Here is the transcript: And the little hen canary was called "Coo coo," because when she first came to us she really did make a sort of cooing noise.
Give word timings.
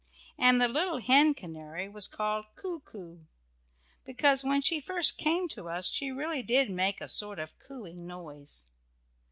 And 0.39 0.59
the 0.59 0.67
little 0.67 0.97
hen 0.97 1.35
canary 1.35 1.87
was 1.87 2.07
called 2.07 2.45
"Coo 2.55 2.79
coo," 2.79 3.27
because 4.03 4.43
when 4.43 4.63
she 4.63 4.79
first 4.81 5.19
came 5.19 5.47
to 5.49 5.69
us 5.69 5.89
she 5.91 6.11
really 6.11 6.41
did 6.41 6.71
make 6.71 6.99
a 7.01 7.07
sort 7.07 7.37
of 7.37 7.53
cooing 7.59 8.07
noise. 8.07 8.65